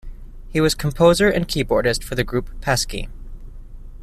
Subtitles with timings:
[0.49, 3.07] He was composer and keyboardist for the group Pesky.